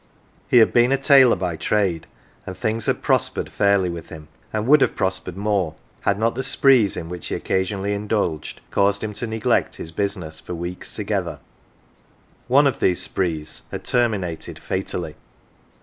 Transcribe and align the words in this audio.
He 0.49 0.57
had 0.57 0.73
been 0.73 0.91
a 0.91 0.97
tailor 0.97 1.35
by 1.35 1.55
trade, 1.57 2.07
and 2.47 2.57
things 2.57 2.87
had 2.87 3.03
pros 3.03 3.29
pered 3.29 3.49
fairly 3.49 3.87
with 3.87 4.09
him, 4.09 4.29
and 4.51 4.65
would 4.65 4.81
have 4.81 4.95
prospered 4.95 5.37
more, 5.37 5.75
had 5.99 6.17
not 6.17 6.33
the" 6.33 6.41
sprees"" 6.57 6.97
in 6.97 7.07
which 7.07 7.27
he 7.27 7.35
occasionally 7.35 7.93
indulged 7.93 8.61
caused 8.71 9.03
him 9.03 9.13
to 9.13 9.27
neglect 9.27 9.75
his 9.75 9.91
business 9.91 10.39
for 10.39 10.55
weeks 10.55 10.95
together. 10.95 11.39
One 12.47 12.65
of 12.65 12.79
these 12.79 12.99
sprees 12.99 13.61
had 13.69 13.83
terminated 13.83 14.57
fatally. 14.57 15.17